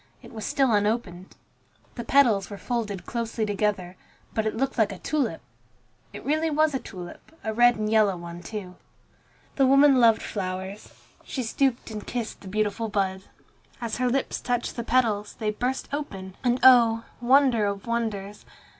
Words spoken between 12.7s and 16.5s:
bud. As her lips touched the petals, they burst open,